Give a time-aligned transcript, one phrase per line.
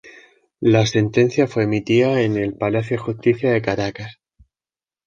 [0.61, 4.19] La sentencia fue emitida en el Palacio de Justicia de Caracas.